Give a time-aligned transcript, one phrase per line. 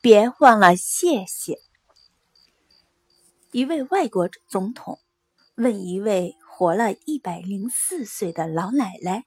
[0.00, 1.58] 别忘了谢谢。
[3.50, 5.00] 一位外国总统
[5.56, 9.24] 问一位活了一百零四岁的老奶奶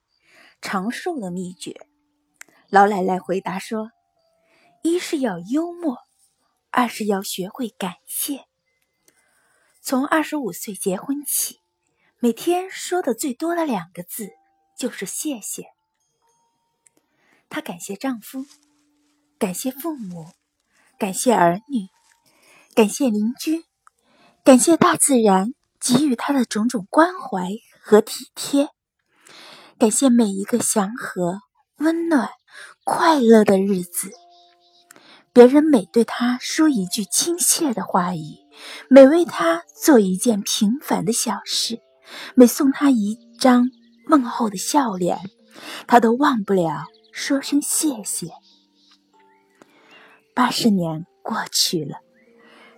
[0.62, 1.76] 长寿的秘诀，
[2.70, 3.92] 老奶奶回答说
[4.82, 5.97] ：“一是要幽默，
[6.70, 8.46] 二是要学会感谢。
[9.82, 11.60] 从二十五岁结婚起，
[12.19, 14.29] 每天说的最多的两个字
[14.78, 15.65] 就是谢谢。
[17.50, 18.46] 她感谢丈夫。”
[19.38, 20.32] 感谢父母，
[21.01, 21.87] 感谢儿女，
[22.75, 23.64] 感谢邻居，
[24.43, 25.47] 感谢大自然
[25.79, 27.50] 给予他的种种关怀
[27.82, 28.69] 和体贴，
[29.79, 31.39] 感谢每一个祥和、
[31.78, 32.30] 温暖、
[32.83, 34.11] 快乐的日子。
[35.33, 38.38] 别人每对他说一句亲切的话语，
[38.88, 41.80] 每为他做一件平凡的小事，
[42.36, 43.72] 每送他一张
[44.08, 45.20] 问候的笑脸，
[45.88, 48.28] 他都忘不了说声谢谢。
[50.34, 51.98] 八十年过去了，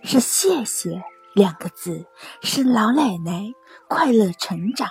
[0.02, 1.02] 是“谢谢”
[1.34, 2.06] 两个字，
[2.42, 3.52] 是老奶奶
[3.88, 4.88] 快乐成长，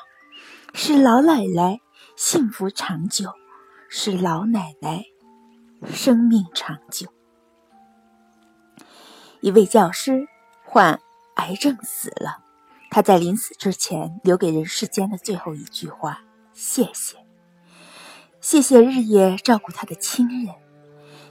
[0.74, 1.80] 是老奶奶
[2.16, 3.32] 幸福长久，
[3.90, 5.06] 是老奶奶
[5.92, 7.08] 生命长久。
[9.42, 10.28] 一位教师
[10.64, 11.00] 患
[11.36, 12.40] 癌症死了，
[12.90, 17.18] 他在临死之前留给人世间的最后一句话：“谢谢，
[18.40, 20.56] 谢谢日夜照顾他的亲人，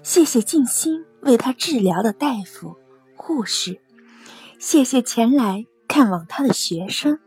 [0.02, 2.76] 谢谢尽心。”为他治疗的大夫、
[3.16, 3.80] 护士，
[4.58, 7.20] 谢谢前来看望他的学生。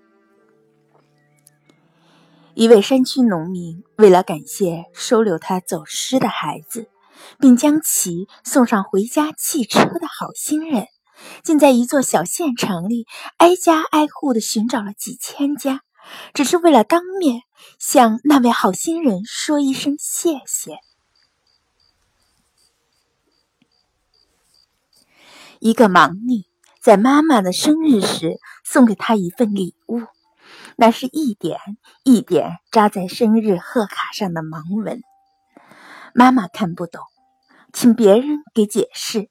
[2.55, 6.89] 一位山区农民为了感谢收留他走失的孩子，
[7.39, 10.87] 并将其送上回家汽车的好心人，
[11.41, 13.05] 竟在一座小县城里
[13.37, 15.83] 挨家挨户的寻找了几千家，
[16.33, 17.43] 只是为了当面
[17.79, 20.79] 向那位好心人说一声谢谢。
[25.59, 26.43] 一个盲女
[26.81, 30.01] 在妈妈的生日时送给她一份礼物，
[30.75, 31.59] 那是一点
[32.03, 35.01] 一点扎在生日贺卡上的盲文。
[36.13, 37.01] 妈妈看不懂，
[37.73, 39.29] 请别人给解释。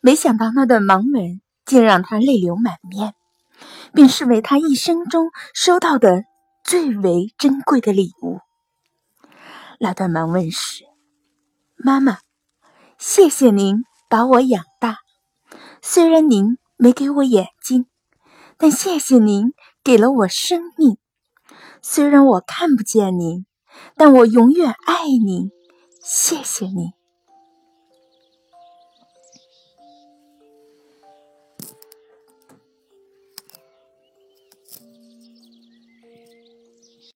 [0.00, 3.14] 没想到那段盲文竟让她泪流满面，
[3.92, 6.24] 并视为她一生中收到的
[6.64, 8.40] 最为珍贵的礼物。
[9.78, 10.84] 那段盲文是
[11.76, 12.18] ：“妈妈，
[12.98, 14.98] 谢谢您把我养大。”
[15.82, 17.86] 虽然您没给我眼睛，
[18.56, 19.52] 但谢谢您
[19.82, 20.98] 给了我生命。
[21.82, 23.46] 虽然我看不见您，
[23.96, 25.50] 但我永远爱您。
[26.02, 26.99] 谢谢您。